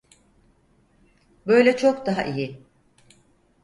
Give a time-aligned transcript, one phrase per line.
[1.47, 2.61] Böyle çok daha iyi.